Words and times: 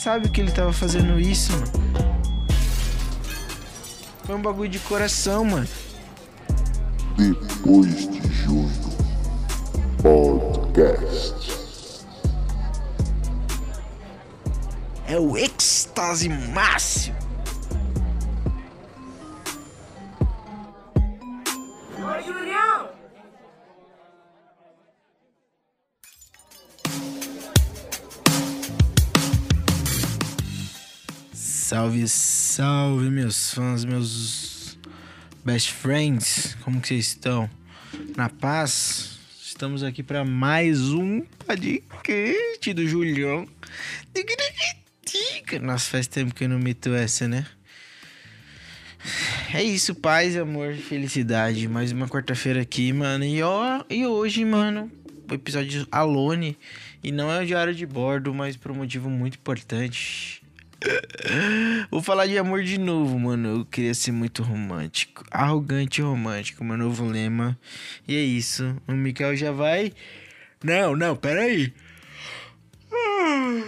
sabe 0.00 0.30
que 0.30 0.40
ele 0.40 0.50
tava 0.50 0.72
fazendo 0.72 1.20
isso, 1.20 1.52
mano. 1.52 1.66
Foi 4.24 4.34
um 4.34 4.40
bagulho 4.40 4.70
de 4.70 4.78
coração, 4.78 5.44
mano. 5.44 5.68
Depois 7.18 8.08
de 8.08 8.32
junho. 8.32 8.70
Podcast. 10.02 12.06
É 15.06 15.18
o 15.18 15.36
êxtase 15.36 16.30
máximo. 16.30 17.29
Salve, 31.70 32.08
salve, 32.08 33.10
meus 33.10 33.54
fãs, 33.54 33.84
meus 33.84 34.76
best 35.44 35.70
friends. 35.70 36.56
Como 36.64 36.80
que 36.80 36.88
vocês 36.88 37.06
estão? 37.06 37.48
Na 38.16 38.28
paz? 38.28 39.20
Estamos 39.40 39.84
aqui 39.84 40.02
para 40.02 40.24
mais 40.24 40.90
um 40.90 41.20
podcast 41.46 42.74
do 42.74 42.84
Julião. 42.88 43.46
Nossa, 45.62 45.90
faz 45.90 46.08
tempo 46.08 46.34
que 46.34 46.42
eu 46.42 46.48
não 46.48 46.58
meto 46.58 46.92
essa, 46.92 47.28
né? 47.28 47.46
É 49.54 49.62
isso, 49.62 49.94
paz, 49.94 50.36
amor, 50.36 50.74
felicidade. 50.74 51.68
Mais 51.68 51.92
uma 51.92 52.08
quarta-feira 52.08 52.62
aqui, 52.62 52.92
mano. 52.92 53.24
E, 53.24 53.40
ó, 53.44 53.84
e 53.88 54.04
hoje, 54.04 54.44
mano, 54.44 54.90
o 55.30 55.34
episódio 55.34 55.86
Alone. 55.92 56.58
E 57.00 57.12
não 57.12 57.30
é 57.30 57.40
o 57.40 57.46
diário 57.46 57.72
de 57.72 57.86
bordo, 57.86 58.34
mas 58.34 58.56
por 58.56 58.72
um 58.72 58.74
motivo 58.74 59.08
muito 59.08 59.38
importante. 59.38 60.39
Vou 61.90 62.02
falar 62.02 62.26
de 62.26 62.38
amor 62.38 62.62
de 62.62 62.78
novo, 62.78 63.18
mano. 63.18 63.60
Eu 63.60 63.64
queria 63.64 63.94
ser 63.94 64.12
muito 64.12 64.42
romântico. 64.42 65.24
Arrogante 65.30 66.00
e 66.00 66.04
romântico, 66.04 66.64
meu 66.64 66.76
novo 66.76 67.04
lema. 67.04 67.58
E 68.06 68.16
é 68.16 68.20
isso. 68.20 68.76
O 68.88 68.92
Mikael 68.92 69.36
já 69.36 69.52
vai. 69.52 69.92
Não, 70.62 70.96
não, 70.96 71.16
peraí. 71.16 71.72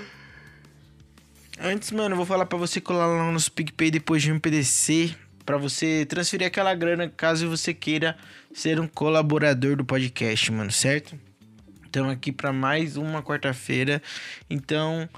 Antes, 1.60 1.90
mano, 1.92 2.14
eu 2.14 2.16
vou 2.16 2.26
falar 2.26 2.46
pra 2.46 2.58
você 2.58 2.80
colar 2.80 3.06
lá 3.06 3.24
no 3.24 3.32
nosso 3.32 3.52
PicPay 3.52 3.90
depois 3.90 4.22
de 4.22 4.32
um 4.32 4.38
PDC. 4.38 5.14
Pra 5.44 5.56
você 5.56 6.06
transferir 6.06 6.46
aquela 6.46 6.74
grana 6.74 7.08
caso 7.08 7.48
você 7.48 7.74
queira 7.74 8.16
ser 8.54 8.78
um 8.78 8.86
colaborador 8.86 9.76
do 9.76 9.84
podcast, 9.84 10.50
mano, 10.52 10.70
certo? 10.70 11.18
Estamos 11.84 12.12
aqui 12.12 12.30
para 12.32 12.52
mais 12.52 12.96
uma 12.96 13.22
quarta-feira. 13.22 14.00
Então, 14.48 15.08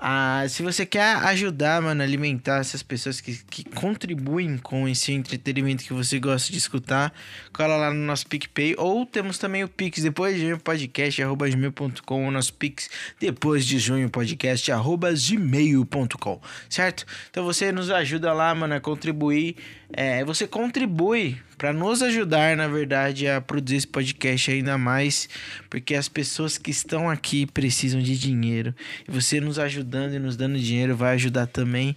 ah, 0.00 0.44
se 0.48 0.62
você 0.62 0.86
quer 0.86 1.16
ajudar, 1.16 1.82
mano, 1.82 2.00
a 2.00 2.04
alimentar 2.04 2.60
essas 2.60 2.84
pessoas 2.84 3.20
que, 3.20 3.36
que 3.50 3.64
contribuem 3.64 4.56
com 4.56 4.88
esse 4.88 5.12
entretenimento 5.12 5.82
que 5.82 5.92
você 5.92 6.20
gosta 6.20 6.52
de 6.52 6.58
escutar, 6.58 7.12
cola 7.52 7.76
lá 7.76 7.92
no 7.92 8.06
nosso 8.06 8.24
PicPay. 8.28 8.76
Ou 8.78 9.04
temos 9.04 9.38
também 9.38 9.64
o 9.64 9.68
Pix 9.68 10.00
depois 10.00 10.36
de 10.36 10.42
junho 10.42 10.58
podcast, 10.60 11.20
arroba 11.20 11.48
gmail.com. 11.48 12.28
O 12.28 12.30
nosso 12.30 12.54
Pix 12.54 12.88
depois 13.18 13.66
de 13.66 13.80
junho 13.80 14.08
podcast, 14.08 14.70
arroba 14.70 15.12
gmail.com, 15.12 16.40
certo? 16.70 17.04
Então 17.30 17.44
você 17.44 17.72
nos 17.72 17.90
ajuda 17.90 18.32
lá, 18.32 18.54
mano, 18.54 18.74
a 18.74 18.80
contribuir. 18.80 19.56
É, 19.90 20.22
você 20.22 20.46
contribui 20.46 21.38
para 21.56 21.72
nos 21.72 22.02
ajudar, 22.02 22.56
na 22.56 22.68
verdade, 22.68 23.26
a 23.26 23.40
produzir 23.40 23.76
esse 23.76 23.86
podcast 23.86 24.50
ainda 24.50 24.76
mais, 24.76 25.28
porque 25.68 25.94
as 25.94 26.08
pessoas 26.08 26.58
que 26.58 26.70
estão 26.70 27.08
aqui 27.08 27.46
precisam 27.46 28.00
de 28.00 28.16
dinheiro 28.16 28.74
e 29.08 29.10
você 29.10 29.40
nos 29.40 29.58
ajudando 29.58 30.14
e 30.14 30.18
nos 30.18 30.36
dando 30.36 30.58
dinheiro 30.58 30.94
vai 30.94 31.14
ajudar 31.14 31.46
também 31.46 31.96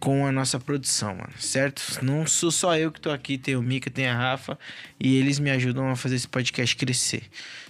com 0.00 0.26
a 0.26 0.32
nossa 0.32 0.58
produção, 0.58 1.14
mano, 1.14 1.32
certo? 1.38 1.82
Não 2.02 2.26
sou 2.26 2.50
só 2.50 2.76
eu 2.76 2.90
que 2.90 3.00
tô 3.00 3.10
aqui, 3.10 3.36
tem 3.36 3.54
o 3.54 3.62
Mika, 3.62 3.90
tem 3.90 4.08
a 4.08 4.16
Rafa 4.16 4.58
e 4.98 5.16
eles 5.16 5.38
me 5.38 5.50
ajudam 5.50 5.90
a 5.90 5.94
fazer 5.94 6.16
esse 6.16 6.28
podcast 6.28 6.74
crescer. 6.74 7.22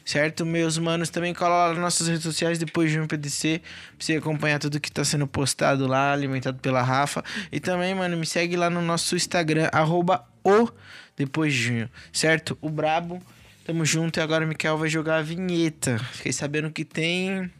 Certo, 0.06 0.47
meus 0.47 0.78
manos, 0.78 1.11
também 1.11 1.34
cola 1.34 1.67
lá 1.67 1.69
nas 1.71 1.78
nossas 1.78 2.06
redes 2.06 2.22
sociais 2.22 2.61
depois 2.61 2.93
de 2.93 3.00
um 3.00 3.09
PDC 3.09 3.61
pra 3.61 4.06
você 4.06 4.15
acompanhar 4.15 4.61
tudo 4.61 4.78
que 4.78 4.91
tá 4.91 5.05
sendo 5.05 5.27
postado 5.27 5.84
lá, 5.89 6.12
alimentado 6.12 6.61
pela 6.61 6.81
Rafa. 6.81 7.25
E 7.50 7.59
também, 7.59 7.93
mano, 7.93 8.16
me 8.16 8.25
segue 8.25 8.56
lá 8.56 8.71
no 8.71 8.81
nosso 8.81 9.16
Instagram, 9.16 9.69
arroba 9.72 10.25
o 10.45 10.71
depois 11.16 11.53
de 11.53 11.61
junho, 11.61 11.91
certo? 12.12 12.56
O 12.61 12.71
Brabo, 12.71 13.21
tamo 13.65 13.84
junto 13.84 14.21
e 14.21 14.22
agora 14.22 14.45
o 14.45 14.49
Mikael 14.49 14.78
vai 14.78 14.89
jogar 14.89 15.16
a 15.16 15.22
vinheta. 15.22 15.99
Fiquei 16.12 16.33
sabendo 16.33 16.71
que 16.71 16.84
tem 16.84 17.50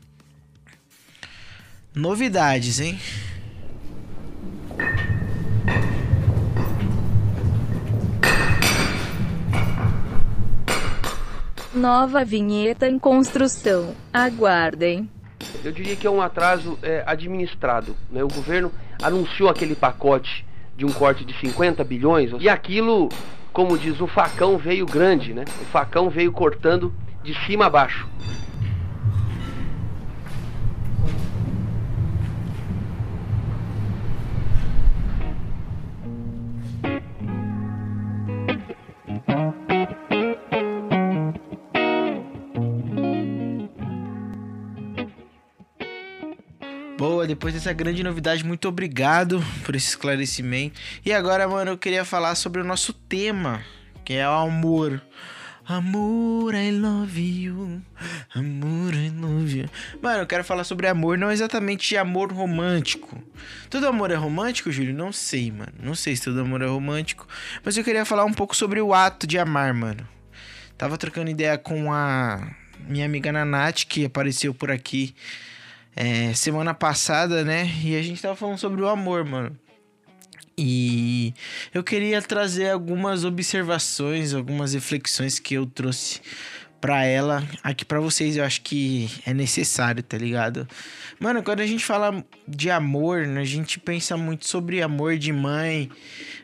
novidades, 1.93 2.79
hein? 2.79 2.97
Nova 11.76 12.25
vinheta 12.25 12.88
em 12.88 12.98
construção. 12.98 13.94
Aguardem. 14.10 15.10
Eu 15.62 15.70
diria 15.70 15.94
que 15.94 16.06
é 16.06 16.10
um 16.10 16.22
atraso 16.22 16.78
é, 16.82 17.04
administrado. 17.06 17.94
Né? 18.10 18.25
O 18.25 18.28
governo 18.28 18.72
anunciou 19.03 19.50
aquele 19.50 19.75
pacote 19.75 20.47
de 20.75 20.87
um 20.87 20.91
corte 20.91 21.22
de 21.22 21.38
50 21.38 21.84
bilhões 21.84 22.31
e 22.41 22.48
aquilo, 22.48 23.10
como 23.53 23.76
diz, 23.76 24.00
o 24.00 24.06
facão 24.06 24.56
veio 24.56 24.87
grande, 24.87 25.34
né? 25.34 25.44
O 25.60 25.64
facão 25.66 26.09
veio 26.09 26.32
cortando 26.32 26.94
de 27.22 27.34
cima 27.44 27.66
a 27.66 27.70
baixo. 27.70 28.08
Depois 47.26 47.54
dessa 47.54 47.72
grande 47.72 48.03
novidade, 48.03 48.44
muito 48.44 48.69
obrigado 48.69 49.44
por 49.64 49.75
esse 49.75 49.88
esclarecimento. 49.88 50.81
E 51.04 51.12
agora, 51.12 51.48
mano, 51.48 51.72
eu 51.72 51.78
queria 51.78 52.04
falar 52.04 52.34
sobre 52.37 52.60
o 52.60 52.64
nosso 52.64 52.92
tema, 52.92 53.62
que 54.04 54.14
é 54.14 54.28
o 54.28 54.32
amor. 54.32 55.03
Amor, 55.66 56.54
I 56.54 56.70
love 56.70 57.20
you. 57.20 57.82
Amor, 58.32 58.94
I 58.94 59.10
love 59.10 59.59
you. 59.59 59.69
Mano, 60.00 60.20
eu 60.20 60.26
quero 60.26 60.44
falar 60.44 60.62
sobre 60.62 60.87
amor, 60.87 61.19
não 61.19 61.32
exatamente 61.32 61.97
amor 61.97 62.32
romântico. 62.32 63.20
Todo 63.69 63.88
amor 63.88 64.12
é 64.12 64.14
romântico, 64.14 64.70
Júlio? 64.70 64.94
Não 64.94 65.10
sei, 65.10 65.50
mano. 65.50 65.72
Não 65.82 65.97
sei 65.97 66.14
se 66.14 66.22
todo 66.22 66.41
amor 66.41 66.62
é 66.62 66.66
romântico. 66.66 67.26
Mas 67.64 67.76
eu 67.76 67.82
queria 67.82 68.04
falar 68.04 68.25
um 68.25 68.32
pouco 68.32 68.54
sobre 68.54 68.81
o 68.81 68.94
ato 68.94 69.26
de 69.26 69.38
amar, 69.38 69.75
mano. 69.75 70.06
Tava 70.78 70.97
trocando 70.97 71.31
ideia 71.31 71.58
com 71.58 71.93
a 71.93 72.48
minha 72.87 73.04
amiga 73.04 73.32
Nanate, 73.32 73.87
que 73.87 74.04
apareceu 74.04 74.54
por 74.54 74.70
aqui 74.70 75.12
é, 75.97 76.34
semana 76.34 76.75
passada, 76.75 77.43
né? 77.43 77.69
E 77.83 77.97
a 77.97 78.03
gente 78.03 78.21
tava 78.21 78.37
falando 78.37 78.59
sobre 78.59 78.83
o 78.83 78.89
amor, 78.89 79.25
mano. 79.25 79.59
E 80.59 81.34
eu 81.75 81.83
queria 81.83 82.23
trazer 82.23 82.71
algumas 82.71 83.25
observações, 83.25 84.33
algumas 84.33 84.75
reflexões 84.75 85.39
que 85.39 85.55
eu 85.55 85.67
trouxe 85.67 86.21
para 86.87 87.05
ela 87.05 87.43
aqui 87.65 87.85
para 87.85 87.99
vocês. 87.99 88.37
Eu 88.37 88.45
acho 88.45 88.61
que 88.61 89.11
é 89.27 89.35
necessário, 89.35 90.05
tá 90.05 90.17
ligado? 90.17 90.69
Mano, 91.19 91.43
quando 91.43 91.59
a 91.59 91.67
gente 91.67 91.85
fala 91.85 92.25
de 92.47 92.71
amor, 92.71 93.27
né, 93.27 93.41
a 93.41 93.45
gente 93.45 93.81
pensa 93.81 94.17
muito 94.17 94.47
sobre 94.47 94.81
amor 94.81 95.19
de 95.19 95.33
mãe. 95.33 95.91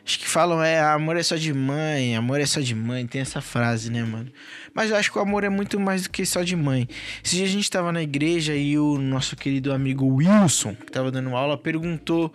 Acho 0.05 0.19
que 0.19 0.27
falam, 0.27 0.61
é, 0.61 0.81
amor 0.81 1.15
é 1.15 1.23
só 1.23 1.37
de 1.37 1.53
mãe, 1.53 2.17
amor 2.17 2.41
é 2.41 2.45
só 2.45 2.59
de 2.59 2.75
mãe. 2.75 3.07
Tem 3.07 3.21
essa 3.21 3.39
frase, 3.39 3.89
né, 3.89 4.03
mano? 4.03 4.29
Mas 4.73 4.91
eu 4.91 4.97
acho 4.97 5.13
que 5.13 5.17
o 5.17 5.21
amor 5.21 5.45
é 5.45 5.49
muito 5.49 5.79
mais 5.79 6.03
do 6.03 6.09
que 6.09 6.25
só 6.25 6.43
de 6.43 6.57
mãe. 6.57 6.89
Dia 7.23 7.45
a 7.45 7.47
gente 7.47 7.71
tava 7.71 7.93
na 7.93 8.03
igreja 8.03 8.53
e 8.53 8.77
o 8.77 8.97
nosso 8.97 9.37
querido 9.37 9.71
amigo 9.71 10.05
Wilson, 10.05 10.75
que 10.75 10.91
tava 10.91 11.09
dando 11.09 11.33
aula, 11.37 11.57
perguntou 11.57 12.33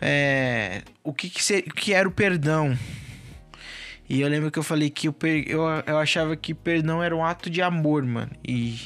é, 0.00 0.80
o 1.02 1.12
que, 1.12 1.28
que, 1.28 1.44
ser, 1.44 1.60
que 1.60 1.92
era 1.92 2.08
o 2.08 2.10
perdão. 2.10 2.74
E 4.08 4.20
eu 4.20 4.28
lembro 4.28 4.50
que 4.50 4.58
eu 4.58 4.62
falei 4.62 4.90
que 4.90 5.08
eu, 5.08 5.12
per, 5.12 5.44
eu, 5.48 5.62
eu 5.86 5.98
achava 5.98 6.36
que 6.36 6.52
perdão 6.52 7.02
era 7.02 7.14
um 7.16 7.24
ato 7.24 7.48
de 7.48 7.62
amor, 7.62 8.02
mano. 8.02 8.30
E 8.46 8.78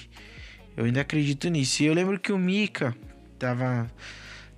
eu 0.76 0.84
ainda 0.84 1.00
acredito 1.00 1.48
nisso. 1.48 1.82
E 1.82 1.86
eu 1.86 1.94
lembro 1.94 2.20
que 2.20 2.32
o 2.32 2.38
Mika 2.38 2.94
tava 3.38 3.90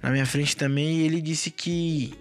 na 0.03 0.11
minha 0.11 0.27
frente 0.27 0.57
também 0.57 0.99
e 0.99 1.07
ele 1.07 1.21
disse 1.21 1.51
que, 1.51 2.13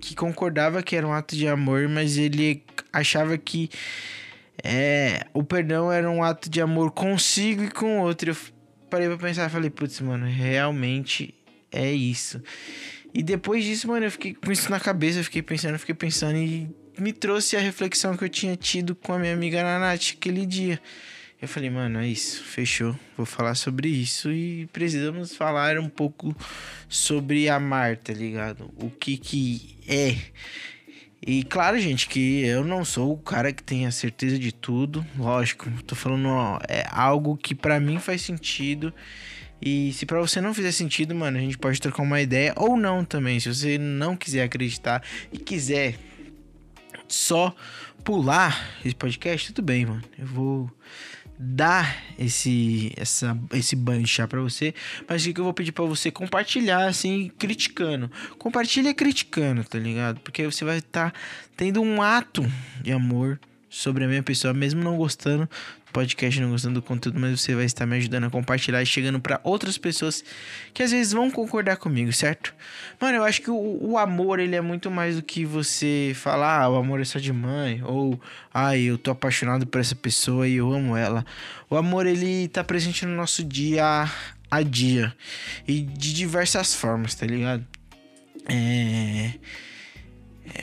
que 0.00 0.14
concordava 0.14 0.82
que 0.82 0.94
era 0.94 1.06
um 1.06 1.12
ato 1.12 1.34
de 1.36 1.48
amor, 1.48 1.88
mas 1.88 2.16
ele 2.16 2.62
achava 2.92 3.36
que 3.36 3.68
é, 4.62 5.26
o 5.32 5.42
perdão 5.42 5.90
era 5.90 6.08
um 6.08 6.22
ato 6.22 6.48
de 6.48 6.60
amor 6.60 6.92
consigo 6.92 7.64
e 7.64 7.70
com 7.70 8.00
o 8.00 8.02
outro. 8.02 8.30
Eu 8.30 8.36
parei 8.88 9.08
pra 9.08 9.16
pensar 9.16 9.46
e 9.46 9.50
falei, 9.50 9.70
putz, 9.70 10.00
mano, 10.00 10.26
realmente 10.26 11.34
é 11.72 11.90
isso. 11.90 12.40
E 13.12 13.22
depois 13.22 13.64
disso, 13.64 13.88
mano, 13.88 14.06
eu 14.06 14.10
fiquei 14.10 14.34
com 14.34 14.52
isso 14.52 14.70
na 14.70 14.78
cabeça, 14.78 15.18
eu 15.18 15.24
fiquei 15.24 15.42
pensando, 15.42 15.78
fiquei 15.78 15.94
pensando 15.94 16.36
e 16.36 16.70
me 17.00 17.12
trouxe 17.12 17.56
a 17.56 17.60
reflexão 17.60 18.16
que 18.16 18.24
eu 18.24 18.28
tinha 18.28 18.56
tido 18.56 18.94
com 18.94 19.12
a 19.12 19.18
minha 19.18 19.32
amiga 19.32 19.62
Nanate 19.62 20.16
aquele 20.18 20.44
dia. 20.44 20.80
Eu 21.40 21.48
falei, 21.48 21.70
mano, 21.70 21.98
é 21.98 22.06
isso, 22.06 22.44
fechou. 22.44 22.94
Vou 23.16 23.24
falar 23.24 23.54
sobre 23.54 23.88
isso 23.88 24.30
e 24.30 24.66
precisamos 24.66 25.34
falar 25.34 25.78
um 25.78 25.88
pouco 25.88 26.36
sobre 26.88 27.48
amar, 27.48 27.96
tá 27.96 28.12
ligado? 28.12 28.70
O 28.76 28.90
que 28.90 29.16
que 29.16 29.78
é. 29.88 30.16
E 31.26 31.42
claro, 31.44 31.80
gente, 31.80 32.06
que 32.08 32.40
eu 32.40 32.62
não 32.62 32.84
sou 32.84 33.12
o 33.12 33.16
cara 33.16 33.52
que 33.52 33.62
tem 33.62 33.86
a 33.86 33.90
certeza 33.90 34.38
de 34.38 34.52
tudo, 34.52 35.04
lógico. 35.16 35.70
Tô 35.86 35.94
falando, 35.94 36.28
ó, 36.28 36.58
é 36.68 36.84
algo 36.90 37.36
que 37.36 37.54
para 37.54 37.80
mim 37.80 37.98
faz 37.98 38.20
sentido. 38.20 38.92
E 39.62 39.92
se 39.94 40.04
para 40.04 40.20
você 40.20 40.40
não 40.40 40.52
fizer 40.52 40.72
sentido, 40.72 41.14
mano, 41.14 41.38
a 41.38 41.40
gente 41.40 41.56
pode 41.56 41.80
trocar 41.80 42.02
uma 42.02 42.20
ideia 42.20 42.52
ou 42.56 42.76
não 42.76 43.02
também. 43.02 43.40
Se 43.40 43.54
você 43.54 43.78
não 43.78 44.14
quiser 44.14 44.42
acreditar 44.42 45.02
e 45.32 45.38
quiser 45.38 45.94
só 47.10 47.54
pular 48.04 48.78
esse 48.84 48.94
podcast, 48.94 49.52
tudo 49.52 49.64
bem, 49.64 49.84
mano. 49.84 50.02
Eu 50.18 50.26
vou 50.26 50.70
dar 51.38 52.04
esse 52.18 52.92
essa 52.96 53.38
esse 53.54 53.74
banho 53.74 54.02
de 54.02 54.08
chá 54.08 54.28
para 54.28 54.40
você, 54.40 54.74
mas 55.08 55.24
o 55.24 55.32
que 55.32 55.40
eu 55.40 55.44
vou 55.44 55.54
pedir 55.54 55.72
para 55.72 55.84
você 55.84 56.10
compartilhar 56.10 56.86
assim, 56.86 57.30
criticando. 57.38 58.10
Compartilha 58.38 58.92
criticando, 58.92 59.64
tá 59.64 59.78
ligado? 59.78 60.20
Porque 60.20 60.44
você 60.44 60.64
vai 60.64 60.78
estar 60.78 61.10
tá 61.10 61.18
tendo 61.56 61.80
um 61.80 62.02
ato 62.02 62.42
de 62.82 62.92
amor 62.92 63.40
sobre 63.70 64.04
a 64.04 64.08
minha 64.08 64.22
pessoa, 64.22 64.52
mesmo 64.52 64.82
não 64.82 64.96
gostando 64.96 65.48
podcast, 65.92 66.40
não 66.40 66.50
gostando 66.50 66.74
do 66.74 66.82
conteúdo, 66.82 67.18
mas 67.18 67.40
você 67.40 67.54
vai 67.54 67.64
estar 67.64 67.86
me 67.86 67.96
ajudando 67.96 68.24
a 68.24 68.30
compartilhar 68.30 68.82
e 68.82 68.86
chegando 68.86 69.20
para 69.20 69.40
outras 69.44 69.76
pessoas 69.76 70.24
que 70.72 70.82
às 70.82 70.90
vezes 70.90 71.12
vão 71.12 71.30
concordar 71.30 71.76
comigo, 71.76 72.12
certo? 72.12 72.54
Mano, 73.00 73.18
eu 73.18 73.24
acho 73.24 73.42
que 73.42 73.50
o, 73.50 73.78
o, 73.80 73.98
amor, 73.98 74.38
ele 74.38 74.56
é 74.56 74.60
muito 74.60 74.90
mais 74.90 75.16
do 75.16 75.22
que 75.22 75.44
você 75.44 76.12
falar, 76.14 76.62
ah, 76.62 76.68
o 76.68 76.76
amor 76.76 77.00
é 77.00 77.04
só 77.04 77.18
de 77.18 77.32
mãe, 77.32 77.82
ou, 77.84 78.20
ah, 78.52 78.76
eu 78.76 78.96
tô 78.96 79.10
apaixonado 79.10 79.66
por 79.66 79.80
essa 79.80 79.94
pessoa 79.94 80.48
e 80.48 80.56
eu 80.56 80.72
amo 80.72 80.96
ela. 80.96 81.24
O 81.68 81.76
amor, 81.76 82.06
ele 82.06 82.48
tá 82.48 82.64
presente 82.64 83.04
no 83.04 83.14
nosso 83.14 83.44
dia 83.44 84.10
a 84.50 84.62
dia 84.62 85.14
e 85.66 85.80
de 85.82 86.12
diversas 86.12 86.74
formas, 86.74 87.14
tá 87.14 87.26
ligado? 87.26 87.66
É 88.48 89.34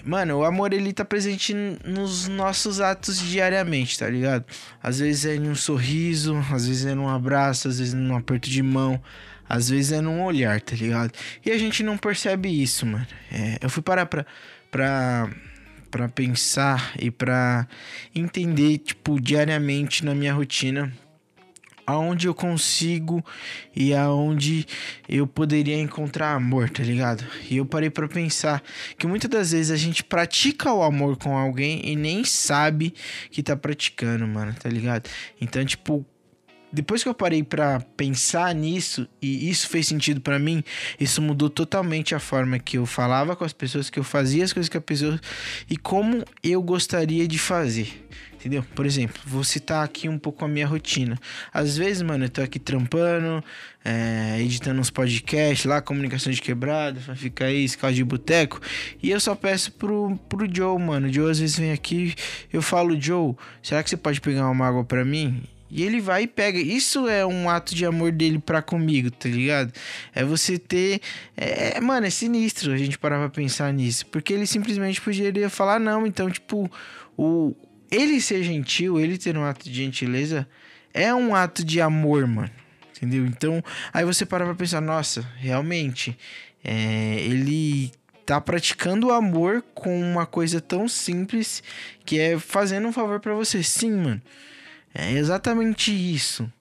mano, 0.03 0.37
o 0.39 0.43
amor 0.43 0.73
ele 0.73 0.91
tá 0.93 1.05
presente 1.05 1.53
nos 1.85 2.27
nossos 2.27 2.79
atos 2.79 3.19
diariamente, 3.19 3.97
tá 3.99 4.09
ligado? 4.09 4.45
Às 4.81 4.99
vezes 4.99 5.25
é 5.25 5.39
num 5.39 5.55
sorriso, 5.55 6.35
às 6.51 6.67
vezes 6.67 6.85
é 6.85 6.95
num 6.95 7.07
abraço, 7.09 7.67
às 7.67 7.79
vezes 7.79 7.93
é 7.93 7.97
num 7.97 8.15
aperto 8.15 8.49
de 8.49 8.61
mão, 8.61 9.01
às 9.47 9.69
vezes 9.69 9.91
é 9.91 10.01
num 10.01 10.23
olhar, 10.23 10.59
tá 10.61 10.75
ligado? 10.75 11.11
E 11.45 11.51
a 11.51 11.57
gente 11.57 11.83
não 11.83 11.97
percebe 11.97 12.49
isso, 12.49 12.85
mano. 12.85 13.07
É, 13.31 13.57
eu 13.61 13.69
fui 13.69 13.81
parar 13.81 14.05
pra, 14.05 14.25
pra, 14.69 15.29
pra 15.89 16.09
pensar 16.09 16.93
e 16.99 17.09
pra 17.09 17.67
entender, 18.13 18.79
tipo, 18.79 19.19
diariamente 19.19 20.03
na 20.03 20.13
minha 20.13 20.33
rotina 20.33 20.91
aonde 21.87 22.27
eu 22.27 22.35
consigo 22.35 23.23
e 23.73 23.93
aonde 23.93 24.67
eu 25.07 25.25
poderia 25.25 25.79
encontrar 25.79 26.33
amor, 26.33 26.69
tá 26.69 26.83
ligado? 26.83 27.23
E 27.49 27.55
eu 27.55 27.65
parei 27.65 27.89
para 27.89 28.09
pensar 28.09 28.61
que 28.97 29.07
muitas 29.07 29.29
das 29.29 29.51
vezes 29.51 29.71
a 29.71 29.77
gente 29.77 30.03
pratica 30.03 30.73
o 30.73 30.83
amor 30.83 31.15
com 31.15 31.37
alguém 31.37 31.81
e 31.89 31.95
nem 31.95 32.25
sabe 32.25 32.93
que 33.31 33.41
tá 33.41 33.55
praticando, 33.55 34.27
mano, 34.27 34.53
tá 34.53 34.67
ligado? 34.67 35.09
Então, 35.39 35.63
tipo, 35.63 36.05
depois 36.71 37.01
que 37.01 37.07
eu 37.07 37.13
parei 37.13 37.41
para 37.41 37.79
pensar 37.95 38.53
nisso 38.53 39.07
e 39.21 39.49
isso 39.49 39.69
fez 39.69 39.87
sentido 39.87 40.19
para 40.19 40.37
mim, 40.37 40.61
isso 40.99 41.21
mudou 41.21 41.49
totalmente 41.49 42.13
a 42.13 42.19
forma 42.19 42.59
que 42.59 42.77
eu 42.77 42.85
falava 42.85 43.35
com 43.35 43.45
as 43.45 43.53
pessoas, 43.53 43.89
que 43.89 43.97
eu 43.97 44.03
fazia 44.03 44.43
as 44.43 44.51
coisas 44.51 44.67
com 44.69 44.77
as 44.77 44.83
pessoas 44.83 45.19
e 45.69 45.77
como 45.77 46.25
eu 46.43 46.61
gostaria 46.61 47.25
de 47.25 47.39
fazer. 47.39 48.05
Entendeu? 48.39 48.63
Por 48.75 48.85
exemplo, 48.85 49.19
vou 49.25 49.43
citar 49.43 49.83
aqui 49.83 50.07
um 50.07 50.19
pouco 50.19 50.45
a 50.45 50.47
minha 50.47 50.67
rotina. 50.67 51.19
Às 51.51 51.75
vezes, 51.75 52.03
mano, 52.03 52.25
eu 52.25 52.29
tô 52.29 52.41
aqui 52.41 52.59
trampando, 52.59 53.43
é, 53.83 54.39
editando 54.39 54.79
uns 54.79 54.91
podcasts 54.91 55.65
lá, 55.65 55.81
comunicação 55.81 56.31
de 56.31 56.39
quebrada, 56.39 56.99
fica 57.15 57.45
aí, 57.45 57.63
escala 57.63 57.91
de 57.91 58.03
boteco. 58.03 58.61
E 59.01 59.09
eu 59.09 59.19
só 59.19 59.33
peço 59.33 59.71
pro, 59.71 60.15
pro 60.29 60.47
Joe, 60.53 60.79
mano. 60.79 61.07
O 61.07 61.13
Joe 61.13 61.31
às 61.31 61.39
vezes 61.39 61.57
vem 61.57 61.71
aqui, 61.71 62.13
eu 62.53 62.61
falo, 62.61 62.99
Joe, 62.99 63.33
será 63.63 63.81
que 63.81 63.89
você 63.89 63.97
pode 63.97 64.21
pegar 64.21 64.49
uma 64.49 64.67
água 64.67 64.83
para 64.83 65.03
mim? 65.03 65.41
E 65.69 65.83
ele 65.83 65.99
vai 65.99 66.23
e 66.23 66.27
pega. 66.27 66.59
Isso 66.59 67.07
é 67.09 67.25
um 67.25 67.49
ato 67.49 67.75
de 67.75 67.85
amor 67.85 68.11
dele 68.11 68.39
pra 68.39 68.61
comigo, 68.61 69.11
tá 69.11 69.27
ligado? 69.27 69.73
É 70.15 70.23
você 70.23 70.57
ter. 70.57 71.01
É, 71.35 71.79
mano, 71.81 72.07
é 72.07 72.09
sinistro 72.09 72.71
a 72.71 72.77
gente 72.77 72.97
parar 72.97 73.19
pra 73.19 73.29
pensar 73.29 73.73
nisso. 73.73 74.05
Porque 74.05 74.31
ele 74.31 74.47
simplesmente 74.47 75.01
poderia 75.01 75.49
falar 75.49 75.79
não. 75.79 76.07
Então, 76.07 76.29
tipo, 76.29 76.71
o, 77.17 77.53
ele 77.91 78.21
ser 78.21 78.43
gentil, 78.43 78.99
ele 78.99 79.17
ter 79.17 79.37
um 79.37 79.43
ato 79.43 79.69
de 79.69 79.73
gentileza, 79.73 80.47
é 80.93 81.13
um 81.13 81.35
ato 81.35 81.63
de 81.63 81.79
amor, 81.79 82.27
mano. 82.27 82.51
Entendeu? 82.95 83.25
Então, 83.25 83.63
aí 83.93 84.03
você 84.03 84.25
para 84.25 84.45
pra 84.45 84.55
pensar, 84.55 84.81
nossa, 84.81 85.21
realmente, 85.37 86.17
é, 86.63 87.19
ele 87.21 87.91
tá 88.25 88.41
praticando 88.41 89.07
o 89.07 89.11
amor 89.11 89.63
com 89.73 90.01
uma 90.01 90.25
coisa 90.25 90.59
tão 90.59 90.87
simples 90.87 91.63
que 92.03 92.19
é 92.19 92.37
fazendo 92.37 92.87
um 92.87 92.91
favor 92.91 93.19
para 93.19 93.33
você. 93.33 93.63
Sim, 93.63 93.91
mano. 93.91 94.21
É 94.93 95.13
exatamente 95.13 95.91
isso. 95.91 96.51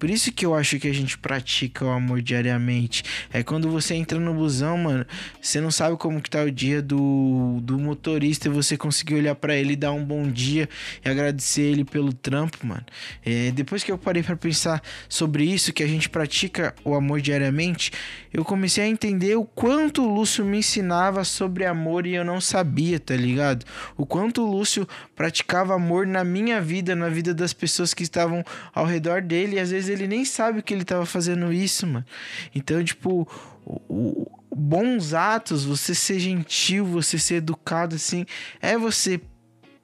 Por 0.00 0.08
isso 0.08 0.32
que 0.32 0.46
eu 0.46 0.54
acho 0.54 0.78
que 0.78 0.88
a 0.88 0.94
gente 0.94 1.18
pratica 1.18 1.84
o 1.84 1.90
amor 1.90 2.22
diariamente. 2.22 3.04
É 3.30 3.42
quando 3.42 3.68
você 3.68 3.94
entra 3.94 4.18
no 4.18 4.32
busão, 4.32 4.78
mano, 4.78 5.04
você 5.40 5.60
não 5.60 5.70
sabe 5.70 5.94
como 5.98 6.22
que 6.22 6.30
tá 6.30 6.42
o 6.42 6.50
dia 6.50 6.80
do, 6.80 7.58
do 7.60 7.78
motorista 7.78 8.48
e 8.48 8.50
você 8.50 8.78
conseguir 8.78 9.16
olhar 9.16 9.34
para 9.34 9.54
ele 9.54 9.74
e 9.74 9.76
dar 9.76 9.92
um 9.92 10.02
bom 10.02 10.26
dia 10.26 10.70
e 11.04 11.08
agradecer 11.08 11.60
ele 11.60 11.84
pelo 11.84 12.14
trampo, 12.14 12.66
mano. 12.66 12.84
É, 13.22 13.50
depois 13.50 13.84
que 13.84 13.92
eu 13.92 13.98
parei 13.98 14.22
para 14.22 14.34
pensar 14.36 14.82
sobre 15.06 15.44
isso, 15.44 15.70
que 15.70 15.82
a 15.82 15.86
gente 15.86 16.08
pratica 16.08 16.74
o 16.82 16.94
amor 16.94 17.20
diariamente, 17.20 17.92
eu 18.32 18.42
comecei 18.42 18.84
a 18.84 18.88
entender 18.88 19.36
o 19.36 19.44
quanto 19.44 20.02
o 20.02 20.14
Lúcio 20.14 20.46
me 20.46 20.58
ensinava 20.58 21.24
sobre 21.24 21.66
amor 21.66 22.06
e 22.06 22.14
eu 22.14 22.24
não 22.24 22.40
sabia, 22.40 22.98
tá 22.98 23.14
ligado? 23.14 23.66
O 23.98 24.06
quanto 24.06 24.42
o 24.42 24.50
Lúcio 24.50 24.88
praticava 25.14 25.74
amor 25.74 26.06
na 26.06 26.24
minha 26.24 26.58
vida, 26.58 26.96
na 26.96 27.10
vida 27.10 27.34
das 27.34 27.52
pessoas 27.52 27.92
que 27.92 28.02
estavam 28.02 28.42
ao 28.74 28.86
redor 28.86 29.20
dele 29.20 29.56
e 29.56 29.58
às 29.58 29.70
vezes 29.70 29.89
ele 29.90 30.06
nem 30.06 30.24
sabe 30.24 30.62
que 30.62 30.72
ele 30.72 30.84
tava 30.84 31.06
fazendo 31.06 31.52
isso, 31.52 31.86
mano. 31.86 32.04
Então, 32.54 32.82
tipo, 32.82 33.28
o, 33.64 33.80
o, 33.88 34.40
bons 34.54 35.14
atos, 35.14 35.64
você 35.64 35.94
ser 35.94 36.18
gentil, 36.18 36.84
você 36.84 37.18
ser 37.18 37.36
educado, 37.36 37.96
assim, 37.96 38.24
é 38.60 38.76
você 38.76 39.20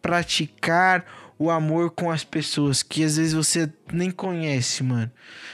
praticar 0.00 1.04
o 1.38 1.50
amor 1.50 1.90
com 1.90 2.10
as 2.10 2.24
pessoas 2.24 2.82
que 2.82 3.04
às 3.04 3.16
vezes 3.16 3.34
você 3.34 3.70
nem 3.92 4.10
conhece, 4.10 4.82
mano. 4.82 5.10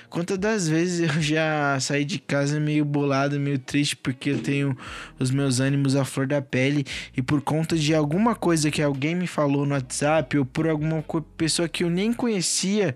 Quantas 0.08 0.38
das 0.38 0.68
vezes 0.68 1.00
eu 1.00 1.18
já 1.20 1.78
saí 1.80 2.04
de 2.04 2.18
casa 2.18 2.60
meio 2.60 2.84
bolado, 2.84 3.38
meio 3.40 3.58
triste 3.58 3.96
porque 3.96 4.30
eu 4.30 4.38
tenho 4.38 4.76
os 5.18 5.30
meus 5.30 5.58
ânimos 5.58 5.96
à 5.96 6.04
flor 6.04 6.26
da 6.26 6.40
pele 6.40 6.84
e 7.16 7.22
por 7.22 7.40
conta 7.40 7.76
de 7.76 7.94
alguma 7.94 8.34
coisa 8.34 8.70
que 8.70 8.82
alguém 8.82 9.14
me 9.14 9.26
falou 9.26 9.66
no 9.66 9.74
WhatsApp 9.74 10.38
ou 10.38 10.44
por 10.44 10.68
alguma 10.68 11.04
pessoa 11.36 11.68
que 11.68 11.82
eu 11.82 11.90
nem 11.90 12.12
conhecia, 12.12 12.94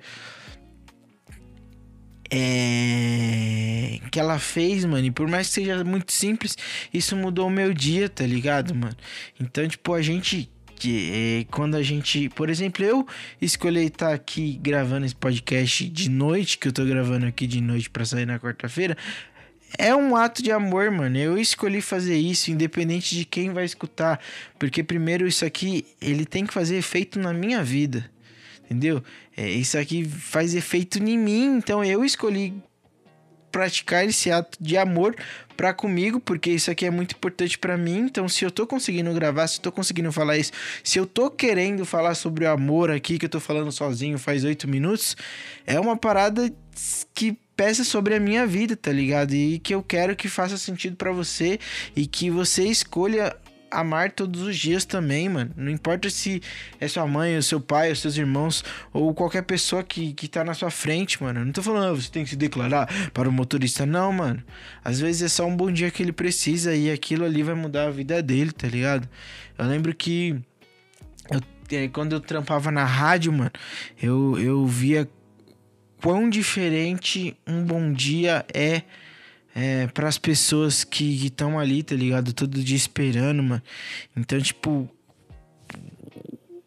é... 2.30 4.00
que 4.10 4.18
ela 4.18 4.38
fez, 4.38 4.84
mano. 4.84 5.06
E 5.06 5.10
por 5.10 5.28
mais 5.28 5.48
que 5.48 5.54
seja 5.54 5.84
muito 5.84 6.12
simples, 6.12 6.56
isso 6.92 7.16
mudou 7.16 7.46
o 7.46 7.50
meu 7.50 7.72
dia, 7.72 8.08
tá 8.08 8.26
ligado, 8.26 8.74
mano? 8.74 8.96
Então, 9.40 9.66
tipo, 9.68 9.94
a 9.94 10.02
gente. 10.02 10.50
É, 10.84 11.46
quando 11.50 11.74
a 11.74 11.82
gente. 11.82 12.28
Por 12.30 12.50
exemplo, 12.50 12.84
eu 12.84 13.06
escolhi 13.40 13.86
estar 13.86 14.12
aqui 14.12 14.58
gravando 14.62 15.06
esse 15.06 15.14
podcast 15.14 15.88
de 15.88 16.10
noite, 16.10 16.58
que 16.58 16.68
eu 16.68 16.72
tô 16.72 16.84
gravando 16.84 17.26
aqui 17.26 17.46
de 17.46 17.60
noite 17.60 17.88
para 17.88 18.04
sair 18.04 18.26
na 18.26 18.38
quarta-feira. 18.38 18.96
É 19.78 19.94
um 19.94 20.14
ato 20.14 20.42
de 20.42 20.52
amor, 20.52 20.90
mano. 20.90 21.16
Eu 21.18 21.38
escolhi 21.38 21.80
fazer 21.80 22.16
isso, 22.16 22.50
independente 22.50 23.14
de 23.14 23.24
quem 23.24 23.52
vai 23.52 23.64
escutar. 23.64 24.20
Porque, 24.58 24.82
primeiro, 24.82 25.26
isso 25.26 25.44
aqui, 25.44 25.84
ele 26.00 26.24
tem 26.24 26.46
que 26.46 26.54
fazer 26.54 26.76
efeito 26.76 27.18
na 27.18 27.32
minha 27.32 27.62
vida 27.64 28.08
entendeu? 28.66 29.02
É, 29.36 29.48
isso 29.48 29.78
aqui 29.78 30.04
faz 30.04 30.54
efeito 30.54 30.98
em 30.98 31.16
mim, 31.16 31.56
então 31.56 31.84
eu 31.84 32.04
escolhi 32.04 32.54
praticar 33.56 34.04
esse 34.06 34.30
ato 34.30 34.58
de 34.60 34.76
amor 34.76 35.16
para 35.56 35.72
comigo, 35.72 36.20
porque 36.20 36.50
isso 36.50 36.70
aqui 36.70 36.84
é 36.84 36.90
muito 36.90 37.14
importante 37.14 37.58
para 37.58 37.74
mim. 37.78 38.00
Então, 38.00 38.28
se 38.28 38.44
eu 38.44 38.50
tô 38.50 38.66
conseguindo 38.66 39.10
gravar, 39.14 39.46
se 39.46 39.58
eu 39.58 39.62
tô 39.62 39.72
conseguindo 39.72 40.12
falar 40.12 40.36
isso, 40.36 40.52
se 40.84 40.98
eu 40.98 41.06
tô 41.06 41.30
querendo 41.30 41.86
falar 41.86 42.14
sobre 42.14 42.44
o 42.44 42.50
amor 42.50 42.90
aqui, 42.90 43.18
que 43.18 43.24
eu 43.24 43.30
tô 43.30 43.40
falando 43.40 43.72
sozinho 43.72 44.18
faz 44.18 44.44
oito 44.44 44.68
minutos, 44.68 45.16
é 45.66 45.80
uma 45.80 45.96
parada 45.96 46.52
que 47.14 47.38
pesa 47.56 47.82
sobre 47.82 48.14
a 48.14 48.20
minha 48.20 48.46
vida, 48.46 48.76
tá 48.76 48.92
ligado? 48.92 49.32
E 49.32 49.58
que 49.58 49.74
eu 49.74 49.82
quero 49.82 50.14
que 50.14 50.28
faça 50.28 50.58
sentido 50.58 50.94
para 50.94 51.10
você 51.10 51.58
e 51.96 52.06
que 52.06 52.28
você 52.28 52.64
escolha 52.64 53.34
amar 53.70 54.12
todos 54.12 54.42
os 54.42 54.56
dias 54.56 54.84
também, 54.84 55.28
mano. 55.28 55.50
Não 55.56 55.70
importa 55.70 56.08
se 56.10 56.42
é 56.80 56.88
sua 56.88 57.06
mãe, 57.06 57.36
o 57.36 57.42
seu 57.42 57.60
pai, 57.60 57.92
os 57.92 58.00
seus 58.00 58.16
irmãos 58.16 58.64
ou 58.92 59.12
qualquer 59.14 59.42
pessoa 59.42 59.82
que, 59.82 60.12
que 60.12 60.28
tá 60.28 60.44
na 60.44 60.54
sua 60.54 60.70
frente, 60.70 61.22
mano. 61.22 61.44
não 61.44 61.52
tô 61.52 61.62
falando, 61.62 61.92
ah, 61.92 61.94
você 61.94 62.10
tem 62.10 62.24
que 62.24 62.30
se 62.30 62.36
declarar 62.36 62.88
para 63.12 63.28
o 63.28 63.32
motorista, 63.32 63.84
não, 63.84 64.12
mano. 64.12 64.42
Às 64.84 65.00
vezes 65.00 65.22
é 65.22 65.28
só 65.28 65.46
um 65.46 65.56
bom 65.56 65.70
dia 65.70 65.90
que 65.90 66.02
ele 66.02 66.12
precisa 66.12 66.74
e 66.74 66.90
aquilo 66.90 67.24
ali 67.24 67.42
vai 67.42 67.54
mudar 67.54 67.86
a 67.86 67.90
vida 67.90 68.22
dele, 68.22 68.52
tá 68.52 68.68
ligado? 68.68 69.08
Eu 69.58 69.66
lembro 69.66 69.94
que 69.94 70.36
eu, 71.30 71.40
é, 71.70 71.88
quando 71.88 72.12
eu 72.12 72.20
trampava 72.20 72.70
na 72.70 72.84
rádio, 72.84 73.32
mano, 73.32 73.52
eu, 74.00 74.38
eu 74.38 74.66
via 74.66 75.08
quão 76.00 76.28
diferente 76.28 77.36
um 77.46 77.64
bom 77.64 77.92
dia 77.92 78.44
é, 78.52 78.82
é 79.58 79.86
para 79.86 80.06
as 80.06 80.18
pessoas 80.18 80.84
que 80.84 81.24
estão 81.24 81.58
ali, 81.58 81.82
tá 81.82 81.94
ligado? 81.94 82.34
Todo 82.34 82.62
dia 82.62 82.76
esperando, 82.76 83.42
mano. 83.42 83.62
Então, 84.14 84.38
tipo, 84.38 84.86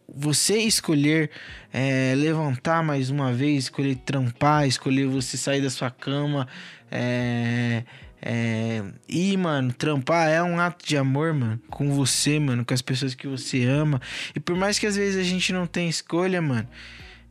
você 0.08 0.58
escolher 0.58 1.30
é, 1.72 2.16
levantar 2.18 2.84
mais 2.84 3.12
uma 3.12 3.32
vez, 3.32 3.66
escolher 3.66 3.96
trampar, 3.98 4.68
escolher 4.68 5.06
você 5.06 5.38
sair 5.38 5.62
da 5.62 5.70
sua 5.70 5.92
cama, 5.92 6.48
é, 6.90 7.84
é, 8.24 8.84
e, 9.08 9.38
mano, 9.38 9.72
trampar 9.72 10.28
é 10.28 10.42
um 10.42 10.60
ato 10.60 10.84
de 10.84 10.98
amor, 10.98 11.32
mano, 11.32 11.62
com 11.70 11.94
você, 11.94 12.40
mano, 12.40 12.66
com 12.66 12.74
as 12.74 12.82
pessoas 12.82 13.14
que 13.14 13.28
você 13.28 13.66
ama. 13.66 14.02
E 14.36 14.40
por 14.40 14.56
mais 14.56 14.80
que 14.80 14.88
às 14.88 14.96
vezes 14.96 15.16
a 15.16 15.30
gente 15.30 15.54
não 15.54 15.68
tenha 15.68 15.92
escolha, 15.92 16.42
mano, 16.42 16.68